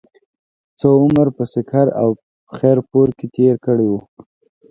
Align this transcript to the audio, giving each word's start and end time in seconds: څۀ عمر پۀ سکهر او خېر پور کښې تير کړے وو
څۀ 0.79 0.89
عمر 1.01 1.27
پۀ 1.35 1.43
سکهر 1.53 1.87
او 2.01 2.09
خېر 2.57 2.77
پور 2.89 3.07
کښې 3.17 3.27
تير 3.35 3.55
کړے 3.65 3.87
وو 3.91 3.99